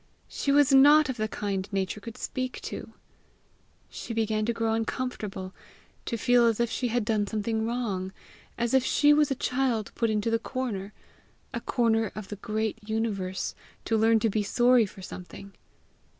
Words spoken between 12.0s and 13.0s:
of the great